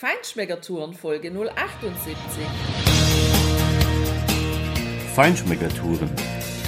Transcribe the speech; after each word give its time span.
Feinschmeckertouren 0.00 0.94
Folge 0.94 1.30
078. 1.30 2.16
Feinschmeckertouren. 5.14 6.08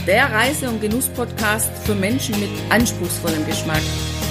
Der 0.07 0.31
Reise- 0.31 0.69
und 0.69 0.83
Genuss-Podcast 0.83 1.71
für 1.87 1.95
Menschen 1.95 2.39
mit 2.39 2.51
anspruchsvollem 2.69 3.47
Geschmack 3.47 3.81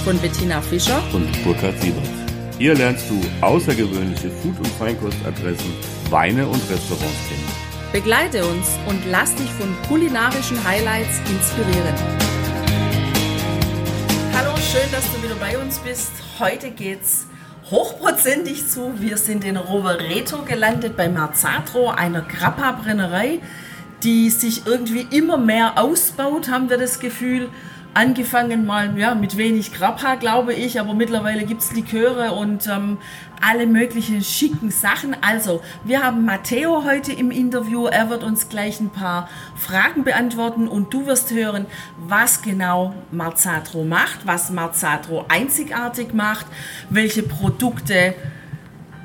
von 0.04 0.16
Bettina 0.20 0.60
Fischer 0.60 1.02
und 1.12 1.26
Burkhard 1.42 1.80
Siebert. 1.80 2.06
Hier 2.58 2.76
lernst 2.76 3.10
du 3.10 3.20
außergewöhnliche 3.44 4.30
Food- 4.30 4.58
und 4.58 4.68
Feinkostadressen, 4.68 5.72
Weine 6.08 6.46
und 6.46 6.62
Restaurants 6.70 7.28
kennen. 7.28 7.90
Begleite 7.90 8.46
uns 8.46 8.68
und 8.88 9.04
lass 9.10 9.34
dich 9.34 9.50
von 9.50 9.74
kulinarischen 9.88 10.62
Highlights 10.62 11.18
inspirieren. 11.28 11.96
Hallo, 14.32 14.56
schön, 14.58 14.88
dass 14.92 15.12
du 15.12 15.24
wieder 15.24 15.34
bei 15.40 15.58
uns 15.58 15.80
bist. 15.80 16.12
Heute 16.38 16.70
geht's 16.70 17.26
hochprozentig 17.72 18.68
zu. 18.68 19.00
Wir 19.00 19.16
sind 19.16 19.44
in 19.44 19.56
Rovereto 19.56 20.42
gelandet 20.42 20.96
bei 20.96 21.08
Marzatro, 21.08 21.88
einer 21.88 22.20
Grappa-Brennerei, 22.20 23.40
die 24.04 24.30
sich 24.30 24.66
irgendwie 24.66 25.06
immer 25.10 25.38
mehr 25.38 25.78
ausbaut, 25.78 26.50
haben 26.50 26.68
wir 26.68 26.76
das 26.76 27.00
Gefühl. 27.00 27.48
Angefangen 27.94 28.64
mal 28.64 28.98
ja, 28.98 29.14
mit 29.14 29.36
wenig 29.36 29.74
Grappa, 29.74 30.14
glaube 30.14 30.54
ich, 30.54 30.80
aber 30.80 30.94
mittlerweile 30.94 31.44
gibt 31.44 31.60
es 31.60 31.72
Liköre 31.72 32.32
und 32.32 32.66
ähm, 32.66 32.96
alle 33.42 33.66
möglichen 33.66 34.24
schicken 34.24 34.70
Sachen. 34.70 35.14
Also, 35.20 35.60
wir 35.84 36.02
haben 36.02 36.24
Matteo 36.24 36.84
heute 36.84 37.12
im 37.12 37.30
Interview. 37.30 37.84
Er 37.86 38.08
wird 38.08 38.24
uns 38.24 38.48
gleich 38.48 38.80
ein 38.80 38.88
paar 38.88 39.28
Fragen 39.56 40.04
beantworten 40.04 40.68
und 40.68 40.94
du 40.94 41.04
wirst 41.04 41.32
hören, 41.32 41.66
was 41.98 42.40
genau 42.40 42.94
Marzatro 43.10 43.84
macht, 43.84 44.26
was 44.26 44.48
Marzatro 44.48 45.26
einzigartig 45.28 46.14
macht, 46.14 46.46
welche 46.88 47.22
Produkte 47.22 48.14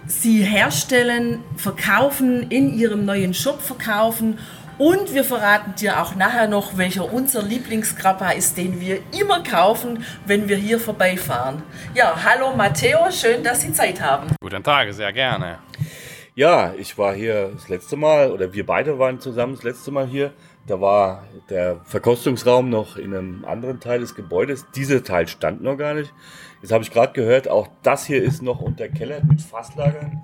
sie 0.06 0.44
herstellen, 0.44 1.40
verkaufen, 1.58 2.44
in 2.50 2.74
ihrem 2.74 3.04
neuen 3.04 3.34
Shop 3.34 3.62
verkaufen 3.62 4.38
und 4.78 5.14
wir 5.14 5.24
verraten 5.24 5.74
dir 5.76 6.02
auch 6.02 6.16
nachher 6.16 6.48
noch, 6.48 6.78
welcher 6.78 7.12
unser 7.12 7.42
Lieblingsgrappa 7.42 8.32
ist, 8.32 8.58
den 8.58 8.80
wir 8.80 9.00
immer 9.20 9.44
kaufen, 9.44 10.04
wenn 10.26 10.48
wir 10.48 10.58
hier 10.58 10.80
vorbeifahren. 10.80 11.64
Ja, 11.94 12.16
hallo 12.24 12.56
Matteo, 12.56 13.10
schön, 13.12 13.44
dass 13.44 13.62
Sie 13.62 13.72
Zeit 13.74 14.02
haben. 14.02 14.28
Guten 14.42 14.64
Tag, 14.64 14.94
sehr 14.94 15.12
gerne. 15.14 15.60
Ja, 16.36 16.74
ich 16.78 16.98
war 16.98 17.16
hier 17.16 17.50
das 17.54 17.68
letzte 17.68 17.96
Mal, 17.96 18.32
oder 18.32 18.54
wir 18.54 18.66
beide 18.66 19.00
waren 19.00 19.20
zusammen 19.20 19.56
das 19.56 19.64
letzte 19.64 19.90
Mal 19.90 20.06
hier. 20.06 20.34
Da 20.68 20.80
war 20.80 21.24
der 21.50 21.80
Verkostungsraum 21.86 22.70
noch 22.70 22.98
in 22.98 23.16
einem 23.16 23.46
anderen 23.46 23.80
Teil 23.80 24.02
des 24.02 24.14
Gebäudes. 24.14 24.66
Dieser 24.76 25.04
Teil 25.04 25.28
stand 25.28 25.64
noch 25.64 25.78
gar 25.78 25.96
nicht. 25.96 26.14
Jetzt 26.62 26.72
habe 26.72 26.84
ich 26.84 26.92
gerade 26.92 27.14
gehört, 27.14 27.48
auch 27.48 27.68
das 27.82 28.06
hier 28.06 28.22
ist 28.22 28.44
noch 28.44 28.62
unterkellert 28.62 29.24
mit 29.24 29.42
Fasslagern. 29.42 30.22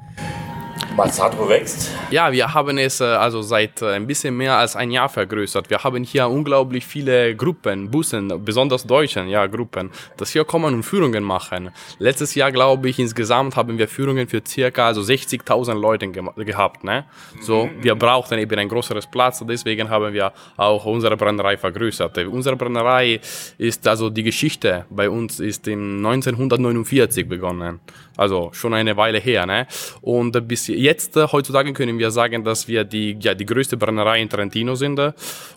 Mazzatro 0.95 1.49
wächst. 1.49 1.91
Ja, 2.11 2.31
wir 2.31 2.53
haben 2.53 2.77
es 2.77 3.01
äh, 3.01 3.05
also 3.05 3.41
seit 3.41 3.81
äh, 3.81 3.93
ein 3.95 4.05
bisschen 4.05 4.37
mehr 4.37 4.57
als 4.57 4.75
ein 4.75 4.91
Jahr 4.91 5.09
vergrößert. 5.09 5.67
Wir 5.71 5.83
haben 5.83 6.03
hier 6.03 6.27
unglaublich 6.27 6.85
viele 6.85 7.35
Gruppen, 7.35 7.89
Bussen, 7.89 8.45
besonders 8.45 8.85
deutschen 8.85 9.27
ja, 9.27 9.47
Gruppen, 9.47 9.89
das 10.17 10.31
hier 10.31 10.45
kommen 10.45 10.71
und 10.71 10.83
Führungen 10.83 11.23
machen. 11.23 11.71
Letztes 11.97 12.35
Jahr, 12.35 12.51
glaube 12.51 12.89
ich, 12.89 12.99
insgesamt 12.99 13.55
haben 13.55 13.77
wir 13.79 13.87
Führungen 13.87 14.27
für 14.27 14.43
circa 14.47 14.87
also 14.87 15.01
60.000 15.01 15.73
Leute 15.73 16.07
ge 16.09 16.23
gehabt. 16.45 16.83
Ne? 16.83 17.05
So, 17.41 17.69
wir 17.81 17.95
brauchten 17.95 18.37
eben 18.37 18.59
ein 18.59 18.69
größeres 18.69 19.07
Platz, 19.07 19.43
deswegen 19.47 19.89
haben 19.89 20.13
wir 20.13 20.31
auch 20.57 20.85
unsere 20.85 21.17
Brennerei 21.17 21.57
vergrößert. 21.57 22.19
Unsere 22.27 22.55
Brennerei 22.55 23.19
ist 23.57 23.87
also 23.87 24.11
die 24.11 24.23
Geschichte 24.23 24.85
bei 24.91 25.09
uns 25.09 25.39
ist 25.39 25.67
in 25.67 26.05
1949 26.05 27.27
begonnen. 27.27 27.79
Also 28.15 28.51
schon 28.53 28.73
eine 28.73 28.95
Weile 28.95 29.19
her. 29.19 29.45
Ne? 29.45 29.67
Und 30.01 30.47
bis 30.47 30.69
jetzt, 30.83 31.17
äh, 31.17 31.27
heutzutage 31.31 31.73
können 31.73 31.97
wir 31.97 32.11
sagen, 32.11 32.43
dass 32.43 32.67
wir 32.67 32.83
die, 32.83 33.17
ja, 33.19 33.33
die 33.33 33.45
größte 33.45 33.77
Brennerei 33.77 34.21
in 34.21 34.29
Trentino 34.29 34.75
sind. 34.75 34.99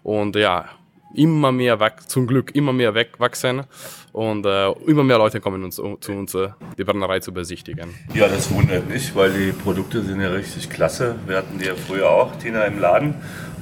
Und 0.02 0.36
ja, 0.36 0.66
immer 1.14 1.52
mehr 1.52 1.78
zum 2.06 2.26
Glück 2.26 2.54
immer 2.54 2.72
mehr 2.72 2.94
wegwachsen 2.94 3.62
und 4.12 4.44
äh, 4.44 4.70
immer 4.86 5.04
mehr 5.04 5.18
Leute 5.18 5.40
kommen 5.40 5.64
uns, 5.64 5.76
zu 5.76 6.12
uns, 6.12 6.34
äh, 6.34 6.48
die 6.78 6.84
Brennerei 6.84 7.20
zu 7.20 7.32
besichtigen. 7.32 7.94
Ja, 8.14 8.28
das 8.28 8.50
wundert 8.50 8.88
nicht, 8.88 9.14
weil 9.14 9.32
die 9.32 9.52
Produkte 9.52 10.02
sind 10.02 10.20
ja 10.20 10.30
richtig 10.30 10.68
klasse. 10.70 11.16
Wir 11.26 11.38
hatten 11.38 11.58
die 11.58 11.66
ja 11.66 11.74
früher 11.74 12.10
auch, 12.10 12.36
Tina, 12.36 12.64
im 12.64 12.78
Laden. 12.78 13.14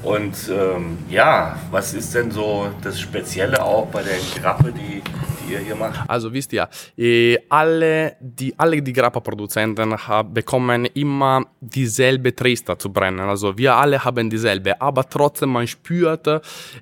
Und 0.02 0.36
ähm, 0.50 0.98
ja, 1.08 1.58
was 1.70 1.94
ist 1.94 2.14
denn 2.14 2.30
so 2.30 2.68
das 2.82 3.00
Spezielle 3.00 3.64
auch 3.64 3.86
bei 3.86 4.02
der 4.02 4.18
Grappe, 4.38 4.72
die 4.72 5.02
ihr 5.48 5.58
hier 5.58 5.76
macht? 5.76 6.08
Also 6.08 6.32
wisst 6.32 6.52
ihr, 6.52 6.68
eh, 6.96 7.38
alle 7.48 8.16
die, 8.20 8.54
alle 8.58 8.80
die 8.82 8.92
Grappa-Produzenten 8.92 9.94
bekommen 10.32 10.86
immer 10.86 11.46
dieselbe 11.60 12.34
Trister 12.34 12.78
zu 12.78 12.92
brennen. 12.92 13.28
Also 13.28 13.56
wir 13.56 13.74
alle 13.74 14.02
haben 14.04 14.28
dieselbe, 14.28 14.80
aber 14.80 15.08
trotzdem 15.08 15.50
man 15.50 15.66
spürt 15.66 16.28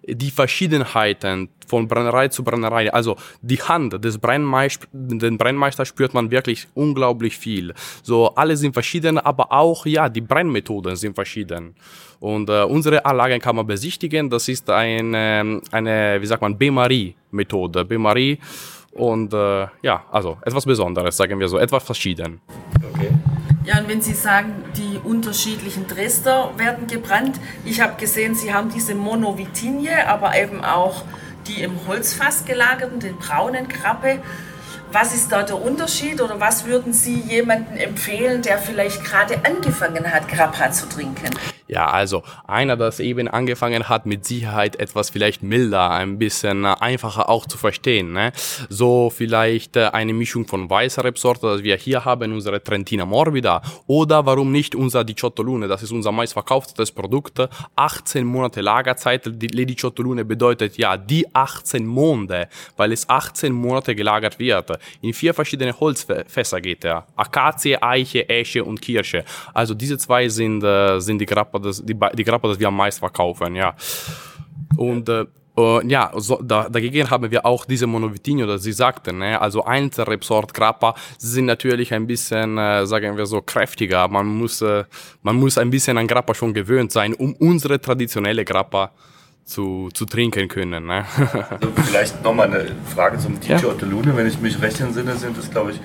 die 0.06 0.30
Verschiedenheiten 0.30 1.48
von 1.66 1.88
Brennerei 1.88 2.28
zu 2.28 2.44
Brennerei. 2.44 2.92
Also 2.92 3.16
die 3.40 3.60
Hand 3.60 4.04
des 4.04 4.18
Brennmeisters, 4.18 4.88
den 4.92 5.38
Brennmeister 5.38 5.84
spürt 5.84 6.14
man 6.14 6.30
wirklich 6.30 6.68
unglaublich 6.74 7.36
viel. 7.36 7.74
So 8.02 8.34
alle 8.34 8.56
sind 8.56 8.72
verschieden, 8.72 9.18
aber 9.18 9.52
auch 9.52 9.86
ja 9.86 10.08
die 10.08 10.20
Brennmethoden 10.20 10.96
sind 10.96 11.14
verschieden. 11.14 11.74
Und 12.20 12.48
äh, 12.48 12.62
unsere 12.62 13.04
Anlagen 13.04 13.40
kann 13.40 13.56
man 13.56 13.66
besichtigen. 13.66 14.30
Das 14.30 14.48
ist 14.48 14.70
eine, 14.70 15.60
eine 15.72 16.18
wie 16.20 16.26
sagt 16.26 16.40
man, 16.40 16.56
Bain-Marie-Methode. 16.56 17.84
Bain-Marie 17.84 18.38
und 18.92 19.32
äh, 19.32 19.66
ja, 19.82 20.04
also 20.10 20.38
etwas 20.44 20.66
Besonderes, 20.66 21.16
sagen 21.16 21.40
wir 21.40 21.48
so, 21.48 21.58
etwas 21.58 21.82
verschieden. 21.82 22.40
Okay. 22.92 23.10
Ja, 23.64 23.78
und 23.78 23.88
wenn 23.88 24.02
Sie 24.02 24.12
sagen, 24.12 24.64
die 24.76 24.98
unterschiedlichen 25.02 25.86
Dresder 25.86 26.50
werden 26.56 26.88
gebrannt, 26.88 27.38
ich 27.64 27.80
habe 27.80 27.94
gesehen, 27.98 28.34
Sie 28.34 28.52
haben 28.52 28.70
diese 28.74 28.94
Monovitinie, 28.94 30.08
aber 30.08 30.36
eben 30.36 30.64
auch 30.64 31.04
die 31.47 31.62
im 31.62 31.86
Holzfass 31.86 32.44
gelagerten, 32.44 33.00
den 33.00 33.16
braunen 33.19 33.69
Krabbe. 33.69 34.19
Was 34.92 35.14
ist 35.14 35.32
da 35.32 35.42
der 35.42 35.60
Unterschied 35.60 36.20
oder 36.20 36.38
was 36.38 36.66
würden 36.66 36.92
Sie 36.92 37.14
jemandem 37.14 37.76
empfehlen, 37.76 38.42
der 38.42 38.58
vielleicht 38.58 39.04
gerade 39.04 39.41
angefangen 39.44 40.12
hat, 40.12 40.28
Grappa 40.28 40.70
zu 40.70 40.88
trinken? 40.88 41.31
Ja, 41.72 41.86
also 41.86 42.22
einer, 42.46 42.76
das 42.76 43.00
eben 43.00 43.28
angefangen 43.28 43.88
hat, 43.88 44.04
mit 44.04 44.26
Sicherheit 44.26 44.76
etwas 44.76 45.08
vielleicht 45.08 45.42
milder, 45.42 45.90
ein 45.90 46.18
bisschen 46.18 46.66
einfacher 46.66 47.30
auch 47.30 47.46
zu 47.46 47.56
verstehen. 47.56 48.12
Ne? 48.12 48.32
So 48.68 49.08
vielleicht 49.08 49.76
äh, 49.76 49.86
eine 49.86 50.12
Mischung 50.12 50.46
von 50.46 50.68
weißer 50.68 51.02
Rebsorte, 51.02 51.46
das 51.46 51.62
wir 51.62 51.76
hier 51.76 52.04
haben, 52.04 52.30
unsere 52.30 52.62
Trentina 52.62 53.06
Morbida. 53.06 53.62
Oder 53.86 54.26
warum 54.26 54.52
nicht 54.52 54.74
unser 54.74 55.02
Diciotto 55.02 55.42
Lune, 55.42 55.66
das 55.66 55.82
ist 55.82 55.92
unser 55.92 56.12
meistverkauftes 56.12 56.92
Produkt. 56.92 57.40
18 57.74 58.26
Monate 58.26 58.60
Lagerzeit, 58.60 59.22
die 59.24 59.46
Diciotto 59.46 60.02
Lune 60.02 60.26
bedeutet 60.26 60.76
ja 60.76 60.98
die 60.98 61.24
18 61.34 61.86
Monate, 61.86 62.50
weil 62.76 62.92
es 62.92 63.08
18 63.08 63.50
Monate 63.50 63.94
gelagert 63.94 64.38
wird. 64.38 64.78
In 65.00 65.14
vier 65.14 65.32
verschiedene 65.32 65.80
Holzfässer 65.80 66.60
geht 66.60 66.84
er. 66.84 67.06
Akazie, 67.16 67.82
Eiche, 67.82 68.28
Esche 68.28 68.62
und 68.62 68.82
Kirsche. 68.82 69.24
Also 69.54 69.72
diese 69.72 69.96
zwei 69.96 70.28
sind, 70.28 70.62
äh, 70.62 71.00
sind 71.00 71.18
die 71.18 71.24
Grappa 71.24 71.61
das, 71.62 71.82
die, 71.84 71.96
die 72.14 72.24
Grappa, 72.24 72.48
das 72.48 72.58
wir 72.58 72.68
am 72.68 72.76
meisten 72.76 73.00
verkaufen, 73.00 73.56
ja. 73.56 73.74
Und 74.76 75.08
äh, 75.08 75.26
Uh, 75.54 75.82
ja, 75.86 76.10
so, 76.16 76.40
da, 76.42 76.66
dagegen 76.70 77.10
haben 77.10 77.30
wir 77.30 77.44
auch 77.44 77.66
diese 77.66 77.86
Monovitinho, 77.86 78.46
das 78.46 78.62
Sie 78.62 78.72
sagten. 78.72 79.18
Ne? 79.18 79.38
Also 79.38 79.62
Einzelrebsort 79.62 80.54
Grappa 80.54 80.94
sind 81.18 81.44
natürlich 81.44 81.92
ein 81.92 82.06
bisschen, 82.06 82.56
äh, 82.56 82.86
sagen 82.86 83.18
wir 83.18 83.26
so, 83.26 83.42
kräftiger. 83.42 84.08
Man 84.08 84.26
muss, 84.28 84.62
äh, 84.62 84.84
man 85.20 85.36
muss 85.36 85.58
ein 85.58 85.68
bisschen 85.68 85.98
an 85.98 86.06
Grappa 86.06 86.32
schon 86.34 86.54
gewöhnt 86.54 86.90
sein, 86.90 87.12
um 87.12 87.34
unsere 87.34 87.78
traditionelle 87.78 88.46
Grappa 88.46 88.92
zu, 89.44 89.90
zu 89.92 90.06
trinken 90.06 90.48
können. 90.48 90.86
Ne? 90.86 91.04
also 91.50 91.70
vielleicht 91.84 92.24
nochmal 92.24 92.46
eine 92.46 92.74
Frage 92.86 93.18
zum 93.18 93.38
Ticio 93.38 93.68
ja. 93.68 93.74
Ottelune. 93.74 94.16
Wenn 94.16 94.26
ich 94.26 94.40
mich 94.40 94.60
recht 94.62 94.80
entsinne, 94.80 95.16
sind 95.16 95.36
das, 95.36 95.50
glaube 95.50 95.72
ich, 95.72 95.80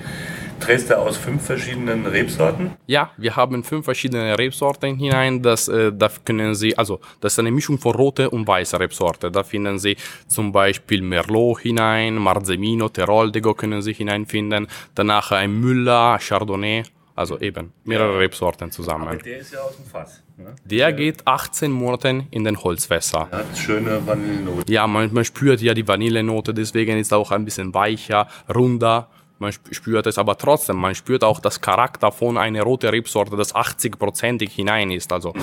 Dresde 0.58 0.98
aus 0.98 1.16
fünf 1.16 1.44
verschiedenen 1.44 2.06
Rebsorten? 2.06 2.72
Ja, 2.86 3.10
wir 3.16 3.36
haben 3.36 3.64
fünf 3.64 3.84
verschiedene 3.84 4.38
Rebsorten 4.38 4.96
hinein. 4.96 5.42
Das, 5.42 5.68
äh, 5.68 5.92
da 5.92 6.10
können 6.24 6.54
Sie, 6.54 6.76
also 6.76 7.00
das 7.20 7.32
ist 7.32 7.38
eine 7.38 7.50
Mischung 7.50 7.78
von 7.78 7.94
rote 7.94 8.30
und 8.30 8.46
weiße 8.46 8.78
Rebsorte. 8.78 9.30
Da 9.30 9.42
finden 9.42 9.78
Sie 9.78 9.96
zum 10.26 10.52
Beispiel 10.52 11.02
Merlot 11.02 11.60
hinein, 11.60 12.16
Marzemino, 12.16 12.88
Teroldego 12.88 13.54
können 13.54 13.82
Sie 13.82 13.92
hineinfinden. 13.92 14.66
Danach 14.94 15.32
ein 15.32 15.52
Müller, 15.52 16.18
Chardonnay. 16.18 16.82
Also 17.18 17.36
eben 17.40 17.72
mehrere 17.82 18.12
ja. 18.12 18.18
Rebsorten 18.18 18.70
zusammen. 18.70 19.08
Aber 19.08 19.16
der 19.16 19.38
ist 19.38 19.52
ja 19.52 19.58
aus 19.58 19.76
dem 19.76 19.86
Fass. 19.86 20.22
Ne? 20.36 20.54
Der 20.64 20.92
geht 20.92 21.26
18 21.26 21.72
Monate 21.72 22.26
in 22.30 22.44
den 22.44 22.62
Holzfässer. 22.62 23.28
Ja, 23.32 23.44
schöne 23.56 24.06
Vanillenote. 24.06 24.72
Ja, 24.72 24.86
man, 24.86 25.12
man 25.12 25.24
spürt 25.24 25.60
ja 25.60 25.74
die 25.74 25.88
Vanillenote, 25.88 26.54
deswegen 26.54 26.96
ist 26.96 27.10
er 27.10 27.18
auch 27.18 27.32
ein 27.32 27.44
bisschen 27.44 27.74
weicher, 27.74 28.28
runder 28.54 29.08
man 29.38 29.52
spürt 29.52 30.06
es 30.06 30.18
aber 30.18 30.36
trotzdem, 30.36 30.76
man 30.76 30.94
spürt 30.94 31.24
auch 31.24 31.40
das 31.40 31.60
Charakter 31.60 32.12
von 32.12 32.36
einer 32.38 32.62
roten 32.62 32.88
Rebsorte, 32.88 33.36
das 33.36 33.54
80-prozentig 33.54 34.50
hinein 34.50 34.90
ist. 34.90 35.12
Also 35.12 35.34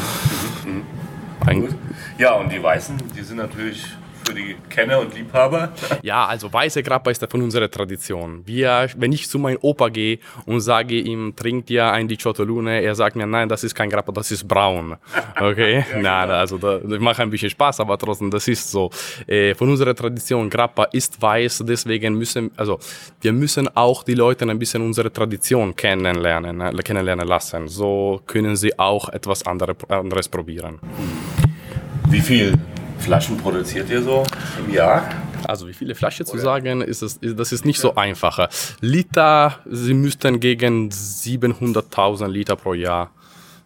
ja, 2.18 2.34
und 2.34 2.52
die 2.52 2.62
Weißen, 2.62 2.98
die 3.16 3.22
sind 3.22 3.38
natürlich 3.38 3.86
für 4.26 4.34
die 4.34 4.56
Kenner 4.70 5.00
und 5.00 5.14
Liebhaber. 5.14 5.72
Ja, 6.02 6.26
also 6.26 6.52
weiße 6.52 6.82
Grappa 6.84 7.12
ist 7.12 7.22
ja 7.22 7.28
von 7.28 7.42
unserer 7.42 7.70
Tradition. 7.70 8.42
Wir, 8.46 8.90
wenn 8.98 9.12
ich 9.12 9.30
zu 9.30 9.40
meinem 9.40 9.60
Opa 9.62 9.90
gehe 9.90 10.20
und 10.46 10.62
sage 10.62 11.00
ihm, 11.00 11.36
trinkt 11.36 11.70
ihr 11.70 11.92
ein 11.92 12.08
Diciotolune, 12.08 12.82
er 12.82 12.96
sagt 12.96 13.16
mir, 13.16 13.28
nein, 13.28 13.48
das 13.48 13.64
ist 13.64 13.76
kein 13.76 13.90
Grappa, 13.90 14.12
das 14.12 14.32
ist 14.32 14.48
braun. 14.48 14.96
Okay? 15.40 15.86
ja, 15.92 16.00
nein, 16.00 16.28
genau. 16.28 16.40
also 16.40 16.58
da, 16.58 16.78
das 16.78 17.00
macht 17.00 17.20
ein 17.20 17.30
bisschen 17.30 17.50
Spaß, 17.50 17.80
aber 17.80 17.98
trotzdem, 17.98 18.32
das 18.32 18.48
ist 18.48 18.70
so. 18.72 18.90
Äh, 19.28 19.54
von 19.56 19.70
unserer 19.70 19.96
Tradition, 19.96 20.50
Grappa 20.50 20.86
ist 20.86 21.22
weiß, 21.22 21.64
deswegen 21.68 22.16
müssen, 22.16 22.52
also 22.56 22.80
wir 23.22 23.34
müssen 23.34 23.68
auch 23.76 24.04
die 24.04 24.16
Leute 24.16 24.50
ein 24.50 24.60
bisschen 24.60 24.82
unsere 24.82 25.12
Tradition 25.12 25.76
kennenlernen, 25.76 26.62
äh, 26.62 26.74
kennenlernen 26.84 27.28
lassen. 27.28 27.68
So 27.68 28.22
können 28.26 28.56
sie 28.56 28.78
auch 28.78 29.10
etwas 29.10 29.46
andere, 29.46 29.76
anderes 29.90 30.28
probieren. 30.28 30.80
Wie 32.10 32.22
viel 32.22 32.54
Flaschen 33.00 33.38
produziert 33.38 33.90
ihr 33.90 34.02
so 34.02 34.24
im 34.66 34.74
Jahr? 34.74 35.10
Also 35.48 35.68
wie 35.68 35.74
viele 35.74 35.96
Flaschen 35.96 36.26
zu 36.26 36.38
sagen, 36.38 36.82
ist 36.82 37.02
es, 37.02 37.20
das 37.22 37.52
ist 37.52 37.66
nicht 37.66 37.80
so 37.80 37.96
einfach. 37.96 38.50
Liter, 38.82 39.60
sie 39.70 39.94
müssten 39.94 40.40
gegen 40.40 40.90
700.000 40.90 42.28
Liter 42.28 42.56
pro 42.56 42.74
Jahr 42.74 43.12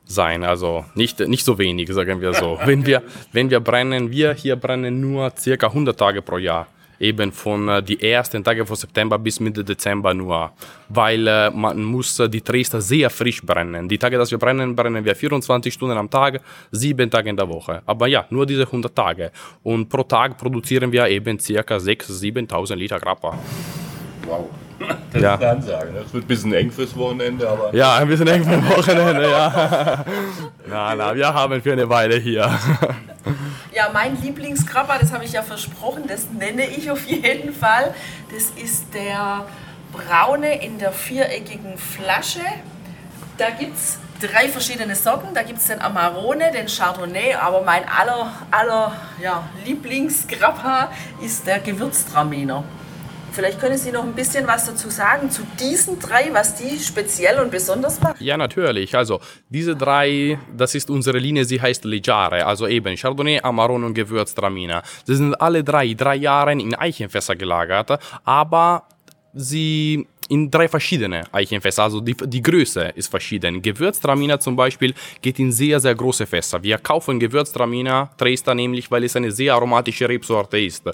sein. 0.05 0.43
Also 0.43 0.85
nicht, 0.95 1.19
nicht 1.21 1.45
so 1.45 1.57
wenig, 1.57 1.91
sagen 1.93 2.19
wir 2.19 2.33
so. 2.33 2.59
Wenn 2.65 2.85
wir, 2.85 3.03
wenn 3.31 3.49
wir 3.49 3.59
brennen, 3.59 4.11
wir 4.11 4.33
hier 4.33 4.55
brennen 4.55 4.99
nur 4.99 5.31
circa 5.37 5.67
100 5.67 5.97
Tage 5.97 6.21
pro 6.21 6.37
Jahr 6.37 6.67
eben 6.99 7.31
von 7.31 7.67
äh, 7.67 7.83
die 7.83 8.01
ersten 8.01 8.43
Tage 8.43 8.65
von 8.65 8.75
September 8.75 9.17
bis 9.17 9.39
Mitte 9.39 9.63
Dezember 9.63 10.13
nur, 10.13 10.51
weil 10.89 11.27
äh, 11.27 11.49
man 11.49 11.83
muss 11.83 12.19
äh, 12.19 12.29
die 12.29 12.43
Dresder 12.43 12.81
sehr 12.81 13.09
frisch 13.09 13.41
brennen. 13.41 13.87
Die 13.87 13.97
Tage, 13.97 14.17
dass 14.17 14.31
wir 14.31 14.37
brennen, 14.37 14.75
brennen 14.75 15.03
wir 15.03 15.15
24 15.15 15.73
Stunden 15.73 15.97
am 15.97 16.09
Tag, 16.09 16.41
sieben 16.71 17.09
Tage 17.09 17.29
in 17.29 17.37
der 17.37 17.47
Woche. 17.47 17.81
Aber 17.85 18.07
ja, 18.07 18.25
nur 18.29 18.45
diese 18.45 18.63
100 18.63 18.95
Tage. 18.95 19.31
Und 19.63 19.89
pro 19.89 20.03
Tag 20.03 20.37
produzieren 20.37 20.91
wir 20.91 21.07
eben 21.07 21.39
circa 21.39 21.77
6.000, 21.77 22.47
7.000 22.49 22.75
Liter 22.75 22.99
Grappa. 22.99 23.37
Wow. 24.25 24.49
Das 25.11 25.21
ja. 25.21 25.33
ist 25.35 25.41
eine 25.41 25.51
Ansage. 25.51 25.91
Das 25.93 26.13
wird 26.13 26.23
ein 26.23 26.27
bisschen 26.27 26.53
eng 26.53 26.71
fürs 26.71 26.95
Wochenende, 26.95 27.49
aber. 27.49 27.75
Ja, 27.75 27.97
ein 27.97 28.07
bisschen 28.07 28.27
eng 28.27 28.43
fürs 28.43 28.77
Wochenende, 28.77 29.29
ja. 29.29 30.05
na, 30.69 30.95
na, 30.95 31.15
wir 31.15 31.33
haben 31.33 31.61
für 31.61 31.73
eine 31.73 31.89
Weile 31.89 32.17
hier. 32.17 32.49
Ja, 33.79 33.89
mein 33.93 34.21
Lieblingskrabber, 34.21 34.97
das 34.99 35.13
habe 35.13 35.23
ich 35.23 35.31
ja 35.31 35.41
versprochen, 35.41 36.03
das 36.05 36.25
nenne 36.31 36.65
ich 36.65 36.91
auf 36.91 37.05
jeden 37.07 37.53
Fall. 37.53 37.95
Das 38.29 38.49
ist 38.61 38.93
der 38.93 39.45
braune 39.93 40.61
in 40.61 40.79
der 40.79 40.91
viereckigen 40.91 41.77
Flasche. 41.77 42.41
Da 43.37 43.51
gibt 43.51 43.77
es 43.77 43.97
drei 44.19 44.49
verschiedene 44.49 44.97
Sorten. 44.97 45.33
Da 45.33 45.43
gibt 45.43 45.59
es 45.59 45.67
den 45.67 45.81
Amarone, 45.81 46.51
den 46.51 46.67
Chardonnay, 46.67 47.35
aber 47.35 47.61
mein 47.61 47.87
aller, 47.87 48.33
aller 48.51 48.91
ja, 49.23 49.47
Lieblingsgrappa 49.63 50.91
ist 51.21 51.47
der 51.47 51.59
Gewürztraminer. 51.59 52.65
Vielleicht 53.31 53.59
können 53.59 53.77
Sie 53.77 53.91
noch 53.91 54.03
ein 54.03 54.13
bisschen 54.13 54.47
was 54.47 54.65
dazu 54.65 54.89
sagen 54.89 55.29
zu 55.29 55.43
diesen 55.59 55.99
drei, 55.99 56.29
was 56.33 56.55
die 56.55 56.79
speziell 56.79 57.39
und 57.39 57.51
besonders 57.51 58.01
machen? 58.01 58.17
Ja, 58.19 58.37
natürlich. 58.37 58.95
Also 58.95 59.19
diese 59.49 59.75
drei, 59.75 60.39
das 60.55 60.75
ist 60.75 60.89
unsere 60.89 61.17
Linie, 61.19 61.45
sie 61.45 61.61
heißt 61.61 61.85
Legiare, 61.85 62.45
also 62.45 62.67
eben 62.67 62.95
Chardonnay, 62.95 63.39
Amarone 63.41 63.85
und 63.85 63.93
Gewürztraminer. 63.93 64.83
Sie 65.05 65.15
sind 65.15 65.39
alle 65.39 65.63
drei, 65.63 65.93
drei 65.93 66.15
Jahre 66.15 66.51
in 66.51 66.75
Eichenfässer 66.75 67.35
gelagert, 67.35 67.99
aber 68.23 68.83
sie 69.33 70.07
in 70.29 70.49
drei 70.49 70.67
verschiedene 70.67 71.23
Eichenfässer. 71.33 71.83
Also 71.83 71.99
die, 71.99 72.15
die 72.15 72.41
Größe 72.41 72.93
ist 72.95 73.09
verschieden. 73.09 73.61
Gewürztraminer 73.61 74.39
zum 74.39 74.55
Beispiel 74.55 74.93
geht 75.21 75.39
in 75.39 75.51
sehr, 75.51 75.79
sehr 75.79 75.95
große 75.95 76.25
Fässer. 76.25 76.63
Wir 76.63 76.77
kaufen 76.77 77.19
Gewürztraminer 77.19 78.11
Dresdner 78.17 78.55
nämlich, 78.55 78.89
weil 78.91 79.03
es 79.03 79.15
eine 79.15 79.31
sehr 79.31 79.53
aromatische 79.55 80.07
Rebsorte 80.07 80.59
ist. 80.59 80.85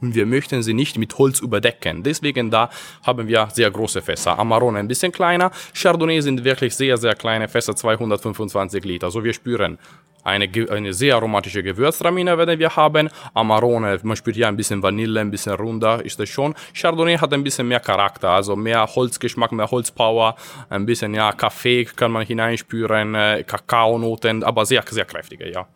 Und 0.00 0.14
wir 0.14 0.26
möchten 0.26 0.62
sie 0.62 0.74
nicht 0.74 0.98
mit 0.98 1.16
Holz 1.18 1.40
überdecken. 1.40 2.02
Deswegen 2.02 2.50
da 2.50 2.70
haben 3.02 3.26
wir 3.26 3.48
sehr 3.52 3.70
große 3.70 4.02
Fässer. 4.02 4.38
Amarone 4.38 4.78
ein 4.78 4.88
bisschen 4.88 5.10
kleiner. 5.10 5.50
Chardonnay 5.74 6.20
sind 6.20 6.44
wirklich 6.44 6.74
sehr, 6.74 6.96
sehr 6.96 7.14
kleine 7.14 7.48
Fässer, 7.48 7.74
225 7.74 8.84
Liter. 8.84 9.06
Also 9.06 9.24
wir 9.24 9.32
spüren 9.32 9.78
eine, 10.24 10.48
eine 10.70 10.92
sehr 10.92 11.16
aromatische 11.16 11.62
Gewürztraminer 11.62 12.38
werden 12.38 12.58
wir 12.58 12.74
haben. 12.76 13.08
Amarone, 13.34 13.98
man 14.02 14.16
spürt 14.16 14.36
ja 14.36 14.48
ein 14.48 14.56
bisschen 14.56 14.82
Vanille, 14.82 15.20
ein 15.20 15.30
bisschen 15.30 15.54
runder 15.54 16.04
ist 16.04 16.18
das 16.18 16.28
schon. 16.28 16.54
Chardonnay 16.74 17.18
hat 17.18 17.32
ein 17.32 17.42
bisschen 17.42 17.68
mehr 17.68 17.80
Charakter, 17.80 18.30
also 18.30 18.56
mehr 18.56 18.86
Holzgeschmack, 18.86 19.52
mehr 19.52 19.70
Holzpower, 19.70 20.36
ein 20.70 20.86
bisschen 20.86 21.14
ja 21.14 21.32
Kaffee 21.32 21.84
kann 21.84 22.12
man 22.12 22.24
hineinspüren, 22.24 23.14
äh, 23.14 23.44
Kakaonoten, 23.46 24.44
aber 24.44 24.64
sehr, 24.66 24.82
sehr 24.88 25.04
kräftige, 25.04 25.50
ja. 25.50 25.66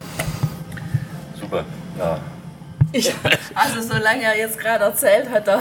Super, 1.40 1.64
ja. 1.98 2.18
Ich, 2.92 3.12
also 3.54 3.80
solange 3.82 4.22
er 4.22 4.38
jetzt 4.38 4.58
gerade 4.58 4.84
erzählt 4.84 5.28
hat, 5.30 5.48
da 5.48 5.60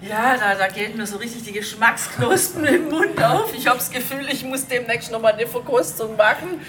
ja, 0.00 0.36
da, 0.36 0.54
da 0.54 0.68
gehen 0.68 0.96
mir 0.96 1.06
so 1.06 1.16
richtig 1.16 1.44
die 1.44 1.52
Geschmacksknospen 1.52 2.64
im 2.64 2.88
Mund 2.88 3.22
auf. 3.22 3.52
Ich 3.54 3.66
habe 3.66 3.78
das 3.78 3.90
Gefühl, 3.90 4.26
ich 4.30 4.44
muss 4.44 4.66
demnächst 4.66 5.10
nochmal 5.10 5.32
eine 5.32 5.46
Verkostung 5.46 6.16
machen. 6.16 6.60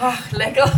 Ach, 0.00 0.30
lecker. 0.32 0.70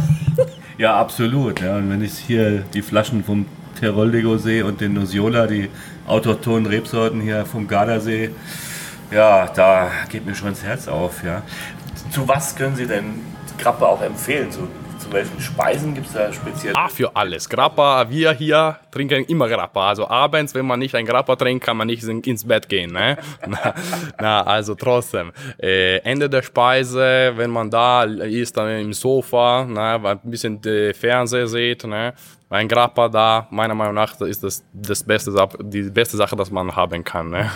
Ja, 0.76 0.96
absolut. 0.96 1.60
Ja. 1.60 1.76
Und 1.76 1.88
wenn 1.90 2.02
ich 2.02 2.18
hier 2.18 2.62
die 2.74 2.82
Flaschen 2.82 3.22
vom 3.24 3.46
Teroldego 3.78 4.38
sehe 4.38 4.64
und 4.66 4.80
den 4.80 4.94
Nosiola, 4.94 5.46
die 5.46 5.70
autochthonen 6.06 6.66
Rebsorten 6.66 7.20
hier 7.20 7.46
vom 7.46 7.68
Gardasee, 7.68 8.30
ja, 9.10 9.46
da 9.46 9.90
geht 10.08 10.26
mir 10.26 10.34
schon 10.34 10.48
das 10.50 10.64
Herz 10.64 10.88
auf. 10.88 11.22
Ja. 11.22 11.42
Zu 12.10 12.26
was 12.26 12.56
können 12.56 12.76
Sie 12.76 12.86
denn 12.86 13.20
Grappe 13.58 13.86
auch 13.86 14.02
empfehlen? 14.02 14.50
So 14.50 14.68
zu 15.04 15.12
welchen 15.12 15.40
Speisen 15.40 15.94
gibt 15.94 16.06
es 16.06 16.12
da 16.14 16.32
speziell? 16.32 16.74
Ah, 16.76 16.88
für 16.88 17.14
alles. 17.14 17.48
Grappa, 17.48 18.08
wir 18.08 18.32
hier 18.32 18.78
trinken 18.90 19.24
immer 19.24 19.48
Grappa. 19.48 19.88
Also 19.88 20.08
abends, 20.08 20.54
wenn 20.54 20.66
man 20.66 20.78
nicht 20.78 20.94
ein 20.94 21.04
Grappa 21.04 21.36
trinkt, 21.36 21.64
kann 21.64 21.76
man 21.76 21.86
nicht 21.86 22.02
ins 22.04 22.46
Bett 22.46 22.68
gehen. 22.68 22.92
Ne? 22.92 23.18
na, 23.46 23.74
na, 24.18 24.42
also 24.42 24.74
trotzdem. 24.74 25.32
Äh, 25.60 25.98
Ende 25.98 26.30
der 26.30 26.42
Speise, 26.42 27.32
wenn 27.36 27.50
man 27.50 27.70
da 27.70 28.04
ist, 28.04 28.56
dann 28.56 28.80
im 28.80 28.92
Sofa, 28.92 29.64
ne, 29.64 30.00
ein 30.02 30.20
bisschen 30.24 30.60
Fernseher 30.94 31.46
sieht, 31.46 31.84
ne, 31.84 32.14
ein 32.50 32.68
Grappa 32.68 33.08
da, 33.08 33.46
meiner 33.50 33.74
Meinung 33.74 33.94
nach, 33.94 34.20
ist 34.20 34.44
das, 34.44 34.64
das 34.72 35.02
beste, 35.02 35.34
die 35.60 35.82
beste 35.82 36.16
Sache, 36.16 36.36
das 36.36 36.50
man 36.50 36.74
haben 36.74 37.02
kann. 37.02 37.30
Ne? 37.30 37.50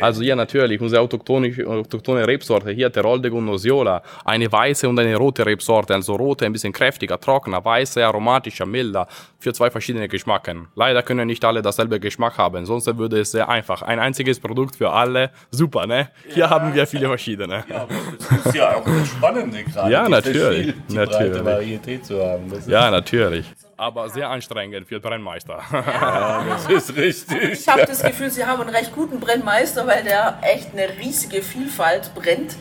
Also 0.00 0.22
ja, 0.22 0.34
natürlich, 0.34 0.80
unsere 0.80 1.02
autochtone, 1.02 1.54
autochtone 1.66 2.26
Rebsorte 2.26 2.70
hier, 2.70 2.90
Teroldeg 2.90 3.32
und 3.32 3.44
Nosiola, 3.44 4.02
eine 4.24 4.50
weiße 4.50 4.88
und 4.88 4.98
eine 4.98 5.16
rote 5.16 5.44
Rebsorte, 5.46 5.94
also 5.94 6.16
rote 6.16 6.46
ein 6.46 6.52
bisschen 6.52 6.72
kräftiger, 6.72 7.20
trockener, 7.20 7.64
weiße, 7.64 8.04
aromatischer, 8.04 8.66
milder, 8.66 9.06
für 9.38 9.52
zwei 9.52 9.70
verschiedene 9.70 10.08
Geschmacken. 10.08 10.68
Leider 10.74 11.02
können 11.02 11.26
nicht 11.26 11.44
alle 11.44 11.62
dasselbe 11.62 12.00
Geschmack 12.00 12.38
haben, 12.38 12.64
sonst 12.66 12.86
würde 12.96 13.20
es 13.20 13.30
sehr 13.30 13.48
einfach. 13.48 13.82
Ein 13.82 13.98
einziges 14.00 14.40
Produkt 14.40 14.76
für 14.76 14.90
alle, 14.90 15.30
super, 15.50 15.86
ne? 15.86 16.08
Hier 16.28 16.44
ja, 16.44 16.50
haben 16.50 16.74
wir 16.74 16.86
viele 16.86 17.06
verschiedene. 17.06 17.64
Ja, 17.68 17.86
das 18.18 18.46
ist 18.46 18.54
ja 18.54 18.76
auch 18.76 18.84
das 18.84 19.08
Spannende 19.08 19.62
gerade. 19.64 19.92
Ja, 19.92 20.08
natürlich. 20.08 20.74
Viel, 20.88 20.96
natürlich. 20.96 21.44
Varietät 21.44 22.04
zu 22.04 22.20
haben. 22.24 22.52
ja, 22.66 22.90
natürlich 22.90 23.46
aber 23.82 24.08
sehr 24.08 24.30
anstrengend 24.30 24.86
für 24.86 25.00
Brennmeister. 25.00 25.60
Ja, 25.72 26.44
das 26.48 26.66
ist 26.66 26.96
richtig. 26.96 27.52
Ich 27.52 27.68
habe 27.68 27.84
das 27.84 28.02
Gefühl, 28.02 28.30
Sie 28.30 28.44
haben 28.44 28.60
einen 28.60 28.74
recht 28.74 28.92
guten 28.92 29.18
Brennmeister, 29.20 29.86
weil 29.86 30.04
der 30.04 30.38
echt 30.42 30.72
eine 30.72 30.88
riesige 30.98 31.42
Vielfalt 31.42 32.14
brennt. 32.14 32.54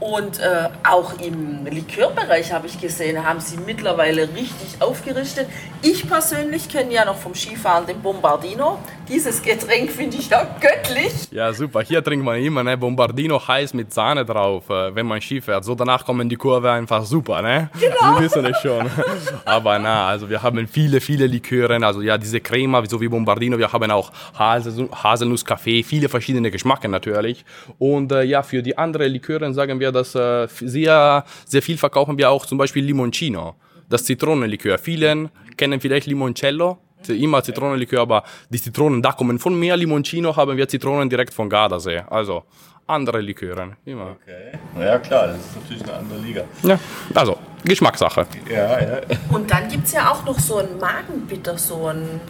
Und 0.00 0.38
äh, 0.38 0.68
auch 0.88 1.18
im 1.20 1.66
Likörbereich 1.66 2.52
habe 2.52 2.68
ich 2.68 2.80
gesehen, 2.80 3.26
haben 3.26 3.40
sie 3.40 3.56
mittlerweile 3.56 4.28
richtig 4.28 4.80
aufgerichtet. 4.80 5.48
Ich 5.82 6.08
persönlich 6.08 6.68
kenne 6.68 6.92
ja 6.92 7.04
noch 7.04 7.16
vom 7.16 7.34
Skifahren 7.34 7.84
den 7.86 8.00
Bombardino. 8.00 8.78
Dieses 9.08 9.42
Getränk 9.42 9.90
finde 9.90 10.18
ich 10.18 10.28
ja 10.28 10.46
göttlich. 10.60 11.12
Ja, 11.32 11.52
super. 11.52 11.80
Hier 11.80 12.02
trinkt 12.04 12.24
man 12.24 12.36
immer 12.40 12.62
ne? 12.62 12.76
Bombardino 12.76 13.40
heiß 13.46 13.74
mit 13.74 13.92
Sahne 13.92 14.24
drauf, 14.24 14.70
äh, 14.70 14.94
wenn 14.94 15.06
man 15.06 15.20
Ski 15.20 15.40
fährt. 15.40 15.64
So 15.64 15.74
danach 15.74 16.04
kommen 16.04 16.28
die 16.28 16.36
Kurve 16.36 16.70
einfach 16.70 17.04
super, 17.04 17.42
ne? 17.42 17.70
Genau. 17.80 18.18
Sie 18.18 18.24
wissen 18.24 18.44
es 18.44 18.60
schon. 18.60 18.88
Aber 19.44 19.78
na, 19.80 20.08
also 20.08 20.30
wir 20.30 20.42
haben 20.42 20.68
viele, 20.68 21.00
viele 21.00 21.26
Likören. 21.26 21.82
Also 21.82 22.02
ja, 22.02 22.18
diese 22.18 22.40
Crema, 22.40 22.84
so 22.86 23.00
wie 23.00 23.08
Bombardino. 23.08 23.58
Wir 23.58 23.72
haben 23.72 23.90
auch 23.90 24.12
Haselnusskaffee, 24.38 25.82
viele 25.82 26.08
verschiedene 26.08 26.52
Geschmacken 26.52 26.92
natürlich. 26.92 27.44
Und 27.78 28.12
äh, 28.12 28.22
ja, 28.22 28.44
für 28.44 28.62
die 28.62 28.78
anderen 28.78 29.10
Likören 29.10 29.54
sagen 29.54 29.80
wir 29.80 29.87
wir 29.88 29.92
das 29.92 30.14
äh, 30.14 30.46
sehr, 30.66 31.24
sehr 31.44 31.62
viel 31.62 31.78
verkaufen 31.78 32.16
wir 32.18 32.30
auch 32.30 32.46
zum 32.46 32.58
Beispiel 32.58 32.84
Limoncino, 32.84 33.54
das 33.88 34.04
Zitronenlikör. 34.04 34.78
Vielen 34.78 35.30
kennen 35.56 35.80
vielleicht 35.80 36.06
Limoncello, 36.06 36.78
immer 37.08 37.42
Zitronenlikör, 37.42 38.00
aber 38.02 38.24
die 38.48 38.60
Zitronen, 38.60 39.02
da 39.02 39.12
kommen 39.12 39.38
von 39.38 39.58
mehr 39.58 39.76
Limoncino, 39.76 40.36
haben 40.36 40.56
wir 40.56 40.68
Zitronen 40.68 41.08
direkt 41.08 41.34
von 41.34 41.48
Gardasee. 41.48 42.02
Also 42.08 42.44
andere 42.86 43.20
Likören, 43.20 43.76
immer. 43.84 44.16
Okay. 44.22 44.58
Ja 44.78 44.98
klar, 44.98 45.28
das 45.28 45.36
ist 45.36 45.56
natürlich 45.56 45.82
eine 45.84 45.94
andere 45.94 46.18
Liga. 46.20 46.44
Ja, 46.62 46.78
also 47.14 47.38
Geschmackssache. 47.64 48.26
Ja, 48.50 48.80
ja. 48.80 49.00
Und 49.30 49.50
dann 49.50 49.68
gibt 49.68 49.86
es 49.86 49.92
ja 49.92 50.10
auch 50.10 50.24
noch 50.24 50.38
so 50.38 50.58
ein 50.58 50.78
Magenbitter, 50.80 51.58
so 51.58 51.86
ein 51.86 52.20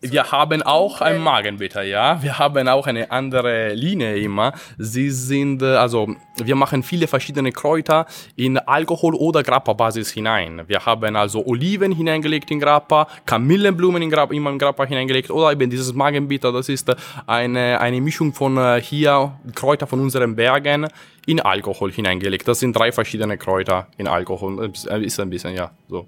Wir 0.00 0.30
haben 0.30 0.62
auch 0.62 1.00
ein 1.00 1.20
Magenbitter, 1.20 1.82
ja. 1.82 2.22
Wir 2.22 2.38
haben 2.38 2.68
auch 2.68 2.86
eine 2.86 3.10
andere 3.10 3.74
Linie 3.74 4.16
immer. 4.16 4.52
Sie 4.76 5.10
sind, 5.10 5.60
äh, 5.60 5.74
also 5.74 6.14
wir 6.36 6.54
machen 6.54 6.84
viele 6.84 7.08
verschiedene 7.08 7.50
Kräuter 7.50 8.06
in 8.36 8.58
Alkohol- 8.58 9.16
oder 9.16 9.42
Grappa-Basis 9.42 10.12
hinein. 10.12 10.62
Wir 10.68 10.86
haben 10.86 11.16
also 11.16 11.44
Oliven 11.44 11.90
hineingelegt 11.90 12.48
in 12.52 12.60
Grappa, 12.60 13.08
Kamillenblumen 13.26 14.00
in 14.00 14.08
Grappa, 14.08 14.32
immer 14.32 14.50
in 14.50 14.58
Grappa 14.60 14.84
hineingelegt 14.84 15.32
oder 15.32 15.50
eben 15.50 15.68
dieses 15.68 15.92
Magenbitter, 15.92 16.52
das 16.52 16.68
ist 16.68 16.94
eine, 17.26 17.80
eine 17.80 18.00
Mischung 18.00 18.32
von 18.32 18.56
äh, 18.56 18.80
hier 18.80 19.32
Kräuter 19.56 19.88
von 19.88 19.98
unseren 19.98 20.36
Bergen 20.36 20.86
in 21.26 21.40
Alkohol 21.40 21.90
hineingelegt. 21.90 22.46
Das 22.46 22.60
sind 22.60 22.76
drei 22.76 22.92
verschiedene 22.92 23.36
Kräuter 23.36 23.88
in 23.96 24.06
Alkohol. 24.06 24.70
Ist 25.02 25.18
ein 25.18 25.28
bisschen, 25.28 25.56
ja, 25.56 25.72
so. 25.88 26.06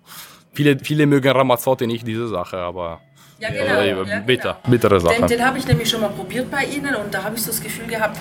Viele, 0.53 0.79
viele 0.79 1.07
mögen 1.07 1.31
Ramazzotti 1.31 1.87
nicht, 1.87 2.07
diese 2.07 2.27
Sache, 2.27 2.59
aber 2.59 3.01
ja, 3.41 3.49
genau. 3.49 3.65
Ja, 3.65 3.85
ja, 3.85 4.19
bitter, 4.21 4.59
genau. 4.63 4.71
bittere 4.71 5.01
Sache. 5.01 5.15
Den, 5.15 5.27
den 5.27 5.45
habe 5.45 5.59
ich 5.59 5.67
nämlich 5.67 5.89
schon 5.89 6.01
mal 6.01 6.11
probiert 6.11 6.51
bei 6.51 6.65
Ihnen 6.65 6.95
und 6.95 7.13
da 7.13 7.25
habe 7.25 7.37
ich 7.37 7.43
so 7.43 7.51
das 7.51 7.61
Gefühl 7.61 7.87
gehabt, 7.87 8.19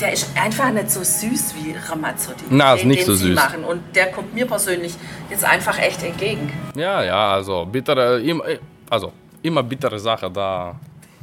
der 0.00 0.12
ist 0.12 0.30
einfach 0.36 0.70
nicht 0.70 0.90
so 0.90 1.02
süß 1.02 1.54
wie 1.56 1.74
Ramazzotti. 1.74 2.44
Na, 2.50 2.74
ist 2.74 2.82
den, 2.82 2.88
nicht 2.88 3.00
den 3.00 3.06
so 3.06 3.14
Sie 3.14 3.28
süß. 3.28 3.34
machen 3.34 3.64
und 3.64 3.80
der 3.96 4.12
kommt 4.12 4.34
mir 4.34 4.46
persönlich 4.46 4.94
jetzt 5.30 5.44
einfach 5.44 5.78
echt 5.78 6.02
entgegen. 6.04 6.52
Ja, 6.76 7.02
ja, 7.02 7.32
also 7.32 7.64
bittere, 7.64 8.20
immer, 8.20 8.44
also 8.88 9.12
immer 9.42 9.62
bittere 9.62 9.98
Sache 9.98 10.30
da. 10.30 10.76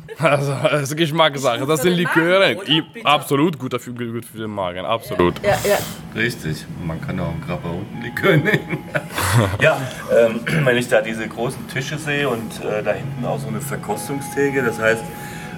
Also, 0.19 0.53
das 0.63 0.83
ist 0.83 0.97
Geschmackssache. 0.97 1.65
Das 1.65 1.81
sind 1.81 1.93
Liköre. 1.93 2.57
Absolut 3.03 3.59
gut 3.59 3.79
für, 3.81 3.93
gut 3.93 4.25
für 4.25 4.37
den 4.37 4.51
Magen, 4.51 4.85
absolut. 4.85 5.35
Ja, 5.43 5.57
ja. 5.67 5.77
Richtig, 6.15 6.65
man 6.85 7.01
kann 7.01 7.19
auch 7.19 7.31
einen 7.31 7.41
Grappa 7.45 7.69
unten 7.69 8.01
Likör 8.01 8.37
nehmen. 8.37 8.83
ja, 9.61 9.79
ähm, 10.11 10.39
wenn 10.65 10.77
ich 10.77 10.87
da 10.87 11.01
diese 11.01 11.27
großen 11.27 11.67
Tische 11.67 11.97
sehe 11.97 12.29
und 12.29 12.63
äh, 12.63 12.81
da 12.83 12.93
hinten 12.93 13.25
auch 13.25 13.39
so 13.39 13.47
eine 13.47 13.59
Verkostungstheke, 13.59 14.63
das 14.63 14.79
heißt, 14.79 15.03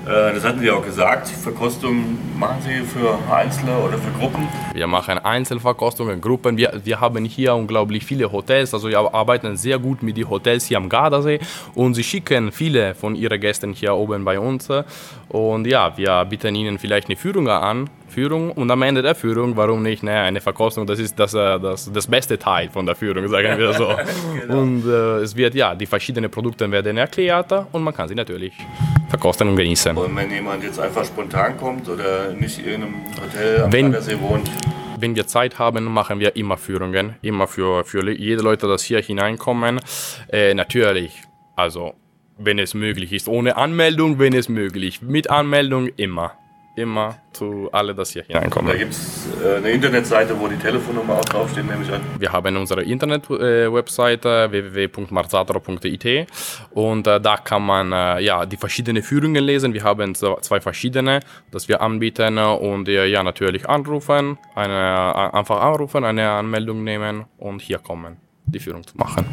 das 0.07 0.43
hatten 0.43 0.59
Sie 0.59 0.71
auch 0.71 0.83
gesagt, 0.83 1.27
Verkostung 1.27 2.17
machen 2.39 2.61
Sie 2.61 2.79
für 2.85 3.17
Einzelne 3.29 3.77
oder 3.77 3.97
für 3.97 4.11
Gruppen. 4.17 4.47
Wir 4.73 4.87
machen 4.87 5.17
Einzelverkostungen, 5.17 6.21
Gruppen. 6.21 6.55
Wir, 6.55 6.71
wir 6.83 7.01
haben 7.01 7.25
hier 7.25 7.53
unglaublich 7.55 8.05
viele 8.05 8.31
Hotels. 8.31 8.73
Also 8.73 8.89
wir 8.89 8.99
arbeiten 8.99 9.57
sehr 9.57 9.79
gut 9.79 10.03
mit 10.03 10.15
den 10.15 10.29
Hotels 10.29 10.65
hier 10.65 10.77
am 10.77 10.87
Gardasee 10.87 11.39
und 11.75 11.93
sie 11.95 12.03
schicken 12.03 12.51
viele 12.51 12.95
von 12.95 13.15
ihren 13.15 13.39
Gästen 13.39 13.73
hier 13.73 13.95
oben 13.95 14.23
bei 14.23 14.39
uns. 14.39 14.69
Und 15.29 15.67
ja, 15.67 15.97
wir 15.97 16.23
bieten 16.25 16.55
ihnen 16.55 16.79
vielleicht 16.79 17.07
eine 17.07 17.17
Führung 17.17 17.49
an. 17.49 17.89
Führung 18.07 18.51
und 18.51 18.71
am 18.71 18.81
Ende 18.83 19.01
der 19.01 19.15
Führung, 19.15 19.55
warum 19.57 19.83
nicht, 19.83 20.01
ne, 20.01 20.21
eine 20.21 20.39
Verkostung, 20.39 20.87
das 20.87 20.97
ist 20.97 21.19
das, 21.19 21.33
äh, 21.33 21.59
das, 21.59 21.91
das 21.91 22.07
beste 22.07 22.39
Teil 22.39 22.69
von 22.69 22.85
der 22.85 22.95
Führung, 22.95 23.27
sagen 23.27 23.57
wir 23.59 23.73
so. 23.73 23.89
Und 24.47 24.87
äh, 24.87 25.17
es 25.17 25.35
wird, 25.35 25.53
ja, 25.55 25.75
die 25.75 25.85
verschiedenen 25.85 26.31
Produkte 26.31 26.71
werden 26.71 26.97
erklärt 26.97 27.51
und 27.71 27.83
man 27.83 27.93
kann 27.93 28.07
sie 28.07 28.15
natürlich 28.15 28.53
verkosten 29.09 29.47
und 29.49 29.55
genießen. 29.55 29.95
Und 29.97 30.15
wenn 30.15 30.31
jemand 30.31 30.63
jetzt 30.63 30.79
einfach 30.79 31.05
spontan 31.05 31.57
kommt 31.57 31.87
oder 31.89 32.31
nicht 32.33 32.59
in 32.59 32.75
einem 32.83 32.95
Hotel 33.21 33.63
am 33.63 33.71
Wenn- 33.73 33.91
Gardasee 33.91 34.19
wohnt, 34.19 34.49
Wenn 34.99 35.15
wir 35.15 35.27
Zeit 35.27 35.59
haben, 35.59 35.83
machen 35.85 36.19
wir 36.19 36.35
immer 36.35 36.57
Führungen, 36.57 37.15
immer 37.21 37.45
für, 37.47 37.83
für 37.83 38.09
jede 38.11 38.41
Leute, 38.41 38.67
das 38.67 38.81
hier 38.83 38.99
hineinkommen. 38.99 39.79
Äh, 40.31 40.55
natürlich, 40.55 41.21
also 41.55 41.93
wenn 42.39 42.57
es 42.57 42.73
möglich 42.73 43.13
ist, 43.13 43.27
ohne 43.27 43.57
Anmeldung, 43.57 44.17
wenn 44.17 44.33
es 44.33 44.49
möglich, 44.49 45.03
mit 45.03 45.29
Anmeldung 45.29 45.89
immer, 45.97 46.31
immer 46.77 47.17
zu 47.34 47.69
alle, 47.72 47.93
das 47.96 48.12
hier 48.12 48.24
da 48.24 48.36
hineinkommen. 48.36 48.77
gibt 48.77 48.91
es 48.91 49.27
äh, 49.43 49.57
eine 49.57 49.72
Internetseite, 49.72 50.39
wo 50.39 50.48
die 50.48 50.57
Telefonnummer 50.57 51.15
auch 51.15 51.25
draufsteht, 51.25 51.65
nehme 51.65 51.84
ich 51.84 51.91
an. 51.91 52.01
Wir 52.19 52.31
haben 52.31 52.55
unsere 52.57 52.84
Internet-Webseite 52.84 54.51
www.marzatro.it 54.51 56.27
und 56.72 57.07
äh, 57.07 57.19
da 57.19 57.38
kann 57.38 57.65
man 57.65 57.91
äh, 57.91 58.22
ja 58.22 58.46
die 58.46 58.57
verschiedenen 58.57 59.03
Führungen 59.03 59.43
lesen. 59.43 59.74
Wir 59.74 59.84
haben 59.84 60.13
zwei 60.15 60.62
verschiedene, 60.62 61.22
das 61.51 61.67
wir 61.67 61.81
anbieten 61.81 62.38
und 62.38 62.88
äh, 62.88 63.05
ja 63.05 63.24
natürlich 63.24 63.67
anrufen, 63.67 64.38
eine, 64.55 64.74
äh, 64.74 65.38
einfach 65.38 65.62
anrufen, 65.62 66.03
eine 66.03 66.29
Anmeldung 66.29 66.84
nehmen 66.84 67.25
und 67.38 67.62
hier 67.62 67.79
kommen, 67.79 68.17
die 68.46 68.60
Führung 68.60 68.86
zu 68.86 68.98
machen. 68.98 69.25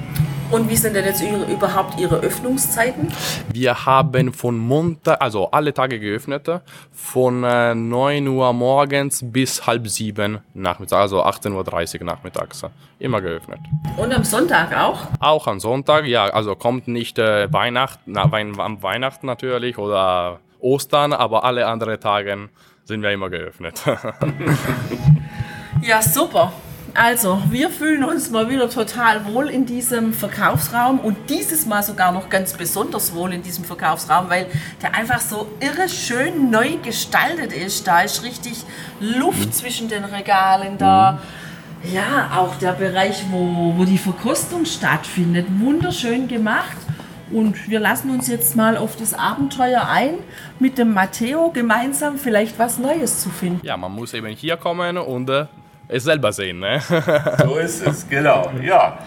Und 0.55 0.69
wie 0.69 0.77
sind 0.77 0.95
denn 0.95 1.05
jetzt 1.05 1.21
ihre, 1.21 1.51
überhaupt 1.51 1.99
Ihre 1.99 2.21
Öffnungszeiten? 2.21 3.09
Wir 3.53 3.87
haben 3.87 4.33
von 4.33 4.57
Montag, 4.57 5.21
also 5.21 5.51
alle 5.51 5.75
Tage 5.75 5.99
geöffnet, 5.99 6.49
von 6.93 7.43
äh, 7.43 7.75
9 7.75 8.29
Uhr 8.29 8.53
morgens 8.53 9.19
bis 9.33 9.67
halb 9.67 9.89
sieben 9.89 10.39
nachmittags, 10.55 11.13
also 11.13 11.25
18.30 11.25 11.99
Uhr 11.99 12.07
nachmittags. 12.07 12.63
Immer 13.01 13.21
geöffnet. 13.21 13.59
Und 13.97 14.15
am 14.15 14.23
Sonntag 14.23 14.77
auch? 14.77 15.01
Auch 15.19 15.49
am 15.49 15.59
Sonntag, 15.59 16.07
ja, 16.07 16.27
also 16.27 16.55
kommt 16.55 16.87
nicht 16.87 17.19
äh, 17.19 17.53
Weihnachten, 17.53 18.13
na, 18.13 18.31
Wein, 18.31 18.61
am 18.61 18.81
Weihnachten 18.81 19.27
natürlich 19.27 19.77
oder 19.77 20.39
Ostern, 20.61 21.13
aber 21.13 21.43
alle 21.43 21.67
anderen 21.67 21.99
Tage 21.99 22.49
sind 22.85 23.03
wir 23.03 23.11
immer 23.11 23.29
geöffnet. 23.29 23.83
Ja, 25.83 26.01
super. 26.01 26.51
Also, 26.97 27.43
wir 27.51 27.71
fühlen 27.71 28.05
uns 28.05 28.31
mal 28.31 28.49
wieder 28.49 28.71
total 28.71 29.27
wohl 29.27 29.49
in 29.49 29.67
diesem 29.67 30.13
Verkaufsraum 30.13 31.01
und 31.01 31.17
dieses 31.29 31.67
Mal 31.67 31.83
sogar 31.83 32.13
noch 32.13 32.29
ganz 32.31 32.53
besonders 32.53 33.13
wohl 33.13 33.33
in 33.33 33.43
diesem 33.43 33.65
Verkaufsraum, 33.65 34.31
weil 34.31 34.47
der 34.81 34.95
einfach 34.95 35.21
so 35.21 35.49
irre 35.59 35.89
schön 35.89 36.51
neu 36.51 36.77
gestaltet 36.85 37.53
ist. 37.53 37.85
Da 37.85 38.03
ist 38.03 38.23
richtig 38.23 38.63
Luft 39.01 39.53
zwischen 39.57 39.89
den 39.89 40.05
Regalen 40.05 40.79
da. 40.79 41.19
Ja, 41.83 42.31
auch 42.37 42.55
der 42.61 42.73
Bereich, 42.73 43.25
wo, 43.29 43.75
wo 43.77 43.85
die 43.85 43.99
Verkostung 43.99 44.65
stattfindet, 44.65 45.47
wunderschön 45.59 46.29
gemacht. 46.29 46.77
Und 47.33 47.69
wir 47.69 47.81
lassen 47.81 48.11
uns 48.11 48.29
jetzt 48.29 48.55
mal 48.55 48.77
auf 48.77 48.95
das 48.95 49.15
Abenteuer 49.15 49.89
ein, 49.89 50.15
mit 50.61 50.79
dem 50.79 50.95
Matteo 50.95 51.51
gemeinsam 51.51 52.19
vielleicht 52.19 52.57
was 52.61 52.79
Neues 52.79 53.21
zu 53.21 53.31
finden. 53.31 53.67
ja, 53.67 53.77
man 53.77 53.93
muss 53.93 54.15
eben 54.15 54.29
hier 54.29 54.57
kommen 54.57 54.97
und 54.97 55.29
äh, 55.29 55.47
es 55.89 56.05
selber 56.05 56.33
sehen. 56.33 56.61
Ne? 56.61 56.81
So 57.39 57.57
ist 57.57 57.87
es, 57.87 58.09
genau. 58.09 58.51
Ja, 58.63 58.99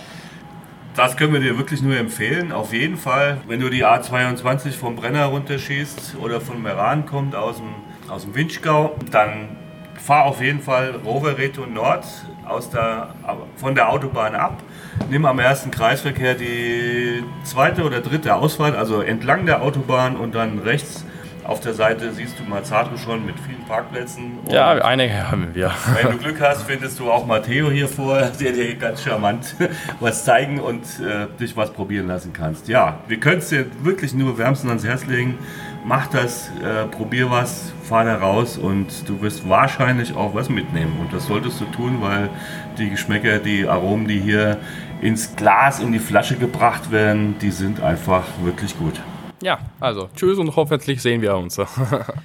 das 0.95 1.15
können 1.15 1.33
wir 1.33 1.39
dir 1.39 1.57
wirklich 1.57 1.81
nur 1.81 1.95
empfehlen. 1.95 2.51
Auf 2.51 2.73
jeden 2.73 2.97
Fall, 2.97 3.37
wenn 3.47 3.59
du 3.59 3.69
die 3.69 3.85
A22 3.85 4.71
vom 4.71 4.95
Brenner 4.95 5.25
runterschießt 5.25 6.17
oder 6.21 6.41
von 6.41 6.61
Meran 6.61 7.05
kommt 7.05 7.35
aus 7.35 7.57
dem, 7.57 7.75
aus 8.09 8.23
dem 8.23 8.35
Winchgau, 8.35 8.95
dann 9.11 9.49
fahr 9.95 10.25
auf 10.25 10.41
jeden 10.41 10.61
Fall 10.61 10.95
Rovereto 11.05 11.65
Nord 11.65 12.05
aus 12.47 12.69
der, 12.69 13.09
von 13.57 13.75
der 13.75 13.91
Autobahn 13.91 14.35
ab. 14.35 14.63
Nimm 15.09 15.25
am 15.25 15.39
ersten 15.39 15.69
Kreisverkehr 15.69 16.33
die 16.33 17.23
zweite 17.43 17.83
oder 17.83 18.01
dritte 18.01 18.33
Ausfahrt, 18.35 18.75
also 18.75 19.01
entlang 19.01 19.45
der 19.45 19.61
Autobahn 19.61 20.15
und 20.15 20.33
dann 20.33 20.59
rechts 20.59 21.05
auf 21.47 21.61
der 21.61 21.73
Seite 21.73 22.11
siehst 22.11 22.37
du 22.37 22.43
Mazzatro 22.43 22.97
schon 22.97 23.25
mit 23.25 23.35
vielen 23.39 23.63
Parkplätzen. 23.63 24.39
Ja, 24.49 24.71
einige 24.71 25.31
haben 25.31 25.55
wir. 25.55 25.71
wenn 25.93 26.11
du 26.11 26.17
Glück 26.17 26.41
hast, 26.41 26.63
findest 26.63 26.99
du 26.99 27.09
auch 27.09 27.25
Matteo 27.25 27.71
hier 27.71 27.87
vor, 27.87 28.19
der 28.39 28.51
dir 28.51 28.75
ganz 28.75 29.03
charmant 29.03 29.55
was 29.99 30.25
zeigen 30.25 30.59
und 30.59 30.83
äh, 30.99 31.27
dich 31.39 31.55
was 31.55 31.71
probieren 31.71 32.07
lassen 32.07 32.33
kannst. 32.33 32.67
Ja, 32.67 32.99
wir 33.07 33.19
können 33.19 33.39
es 33.39 33.49
dir 33.49 33.65
wirklich 33.81 34.13
nur 34.13 34.37
wärmstens 34.37 34.69
ans 34.69 34.85
Herz 34.85 35.05
legen. 35.05 35.37
Mach 35.85 36.07
das, 36.07 36.51
äh, 36.61 36.85
probier 36.87 37.31
was, 37.31 37.71
fahr 37.81 38.03
da 38.03 38.17
raus 38.17 38.57
und 38.57 39.07
du 39.07 39.21
wirst 39.21 39.47
wahrscheinlich 39.47 40.15
auch 40.17 40.35
was 40.35 40.49
mitnehmen. 40.49 40.97
Und 40.99 41.13
das 41.13 41.27
solltest 41.27 41.61
du 41.61 41.65
tun, 41.65 42.01
weil 42.01 42.29
die 42.77 42.89
Geschmäcker, 42.89 43.39
die 43.39 43.65
Aromen, 43.65 44.05
die 44.05 44.19
hier 44.19 44.57
ins 44.99 45.35
Glas, 45.37 45.79
in 45.79 45.93
die 45.93 45.99
Flasche 45.99 46.35
gebracht 46.35 46.91
werden, 46.91 47.35
die 47.39 47.51
sind 47.51 47.81
einfach 47.81 48.23
wirklich 48.43 48.77
gut. 48.77 48.99
Ja, 49.41 49.59
also 49.79 50.09
tschüss 50.15 50.39
und 50.39 50.55
hoffentlich 50.55 51.01
sehen 51.01 51.21
wir 51.21 51.35
uns. 51.35 51.59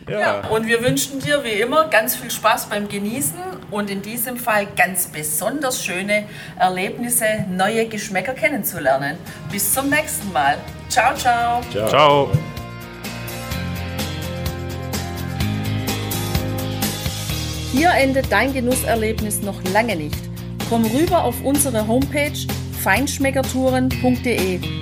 Ja, 0.08 0.48
und 0.48 0.66
wir 0.66 0.82
wünschen 0.82 1.20
dir 1.20 1.42
wie 1.44 1.60
immer 1.60 1.88
ganz 1.88 2.16
viel 2.16 2.30
Spaß 2.30 2.66
beim 2.66 2.88
Genießen 2.88 3.38
und 3.70 3.90
in 3.90 4.02
diesem 4.02 4.36
Fall 4.36 4.66
ganz 4.76 5.06
besonders 5.06 5.82
schöne 5.82 6.24
Erlebnisse, 6.58 7.24
neue 7.50 7.86
Geschmäcker 7.86 8.34
kennenzulernen. 8.34 9.16
Bis 9.50 9.72
zum 9.72 9.88
nächsten 9.88 10.30
Mal. 10.32 10.58
Ciao, 10.88 11.14
ciao. 11.14 11.62
Ciao. 11.88 12.30
Hier 17.72 17.90
endet 17.90 18.30
dein 18.30 18.52
Genusserlebnis 18.52 19.40
noch 19.40 19.62
lange 19.72 19.96
nicht. 19.96 20.18
Komm 20.68 20.84
rüber 20.84 21.24
auf 21.24 21.42
unsere 21.42 21.86
Homepage 21.86 22.36
feinschmeckertouren.de 22.82 24.81